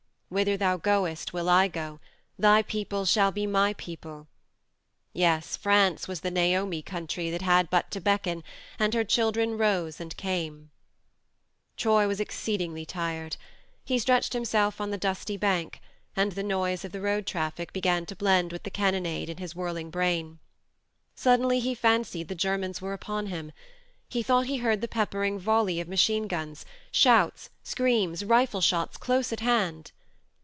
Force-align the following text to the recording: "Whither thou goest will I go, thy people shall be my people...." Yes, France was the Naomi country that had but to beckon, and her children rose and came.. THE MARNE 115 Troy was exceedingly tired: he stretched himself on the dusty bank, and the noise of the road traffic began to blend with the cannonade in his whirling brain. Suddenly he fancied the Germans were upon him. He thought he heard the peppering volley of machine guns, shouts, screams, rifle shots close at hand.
"Whither 0.33 0.55
thou 0.55 0.77
goest 0.77 1.33
will 1.33 1.49
I 1.49 1.67
go, 1.67 1.99
thy 2.39 2.61
people 2.63 3.03
shall 3.03 3.33
be 3.33 3.45
my 3.45 3.73
people...." 3.73 4.29
Yes, 5.13 5.57
France 5.57 6.07
was 6.07 6.21
the 6.21 6.31
Naomi 6.31 6.81
country 6.81 7.29
that 7.29 7.41
had 7.41 7.69
but 7.69 7.91
to 7.91 7.99
beckon, 7.99 8.41
and 8.79 8.93
her 8.93 9.03
children 9.03 9.57
rose 9.57 9.99
and 9.99 10.15
came.. 10.15 10.71
THE 11.75 11.85
MARNE 11.85 11.95
115 12.05 12.05
Troy 12.05 12.07
was 12.07 12.19
exceedingly 12.21 12.85
tired: 12.85 13.35
he 13.83 13.99
stretched 13.99 14.31
himself 14.31 14.79
on 14.79 14.89
the 14.89 14.97
dusty 14.97 15.35
bank, 15.35 15.81
and 16.15 16.31
the 16.31 16.43
noise 16.43 16.85
of 16.85 16.93
the 16.93 17.01
road 17.01 17.27
traffic 17.27 17.73
began 17.73 18.05
to 18.05 18.15
blend 18.15 18.53
with 18.53 18.63
the 18.63 18.71
cannonade 18.71 19.27
in 19.29 19.35
his 19.35 19.53
whirling 19.53 19.89
brain. 19.89 20.39
Suddenly 21.13 21.59
he 21.59 21.75
fancied 21.75 22.29
the 22.29 22.35
Germans 22.35 22.81
were 22.81 22.93
upon 22.93 23.25
him. 23.25 23.51
He 24.07 24.23
thought 24.23 24.45
he 24.45 24.59
heard 24.59 24.79
the 24.79 24.87
peppering 24.87 25.37
volley 25.39 25.81
of 25.81 25.89
machine 25.89 26.27
guns, 26.27 26.65
shouts, 26.89 27.49
screams, 27.63 28.23
rifle 28.23 28.61
shots 28.61 28.95
close 28.95 29.33
at 29.33 29.41
hand. 29.41 29.91